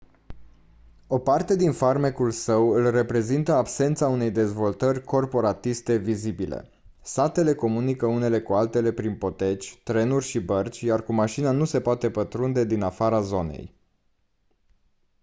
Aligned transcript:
o 1.07 1.19
parte 1.19 1.55
din 1.55 1.71
farmecul 1.71 2.31
său 2.31 2.69
îl 2.69 2.91
reprezintă 2.91 3.53
absența 3.53 4.07
unei 4.07 4.31
dezvoltări 4.31 5.03
corporatiste 5.03 5.95
vizibile 5.95 6.69
satele 7.03 7.53
comunică 7.55 8.05
unele 8.05 8.41
cu 8.41 8.53
altele 8.53 8.91
prin 8.91 9.17
poteci 9.17 9.81
trenuri 9.83 10.25
și 10.25 10.39
bărci 10.39 10.81
iar 10.81 11.03
cu 11.03 11.13
mașina 11.13 11.51
nu 11.51 11.65
se 11.65 11.81
poate 11.81 12.09
pătrunde 12.09 12.63
din 12.65 12.81
afara 12.81 13.21
zonei 13.21 13.75